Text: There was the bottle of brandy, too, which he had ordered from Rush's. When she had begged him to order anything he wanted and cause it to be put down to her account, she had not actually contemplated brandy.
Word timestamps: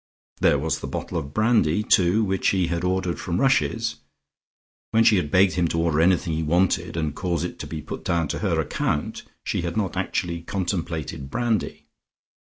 There 0.39 0.57
was 0.57 0.79
the 0.79 0.87
bottle 0.87 1.15
of 1.19 1.31
brandy, 1.31 1.83
too, 1.83 2.23
which 2.23 2.47
he 2.47 2.65
had 2.65 2.83
ordered 2.83 3.19
from 3.19 3.39
Rush's. 3.39 3.97
When 4.89 5.03
she 5.03 5.17
had 5.17 5.29
begged 5.29 5.53
him 5.53 5.67
to 5.67 5.79
order 5.79 6.01
anything 6.01 6.33
he 6.33 6.41
wanted 6.41 6.97
and 6.97 7.13
cause 7.13 7.43
it 7.43 7.59
to 7.59 7.67
be 7.67 7.83
put 7.83 8.03
down 8.03 8.27
to 8.29 8.39
her 8.39 8.59
account, 8.59 9.21
she 9.45 9.61
had 9.61 9.77
not 9.77 9.95
actually 9.95 10.41
contemplated 10.41 11.29
brandy. 11.29 11.85